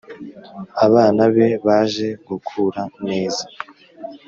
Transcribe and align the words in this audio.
Abana 0.85 1.23
be 1.35 1.47
baje 1.65 2.07
gukura 2.27 2.81
neza 3.07 3.43